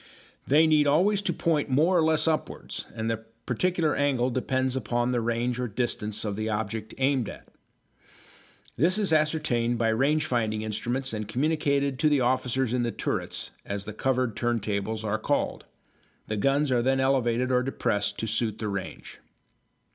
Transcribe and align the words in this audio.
They 0.47 0.65
need 0.65 0.87
always 0.87 1.21
to 1.21 1.31
point 1.31 1.69
more 1.69 1.95
or 1.95 2.01
less 2.03 2.27
upwards, 2.27 2.87
and 2.95 3.07
the 3.07 3.23
particular 3.45 3.95
angle 3.95 4.31
depends 4.31 4.75
upon 4.75 5.11
the 5.11 5.21
range 5.21 5.59
or 5.59 5.67
distance 5.67 6.25
of 6.25 6.35
the 6.35 6.49
object 6.49 6.95
aimed 6.97 7.29
at. 7.29 7.47
This 8.77 8.97
is 8.97 9.13
ascertained 9.13 9.77
by 9.77 9.89
range 9.89 10.25
finding 10.25 10.63
instruments 10.63 11.13
and 11.13 11.27
communicated 11.27 11.99
to 11.99 12.09
the 12.09 12.21
officers 12.21 12.73
in 12.73 12.81
the 12.81 12.89
turrets, 12.91 13.51
as 13.63 13.85
the 13.85 13.93
covered 13.93 14.35
turntables 14.35 15.03
are 15.03 15.19
called. 15.19 15.65
The 16.25 16.35
guns 16.37 16.71
are 16.71 16.81
then 16.81 16.99
elevated 16.99 17.51
or 17.51 17.61
depressed 17.61 18.17
to 18.21 18.27
suit 18.27 18.57
the 18.57 18.69
range. 18.69 19.19